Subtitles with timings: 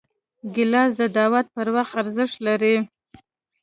[0.53, 2.75] ګیلاس د دعوت پر وخت ارزښت لري.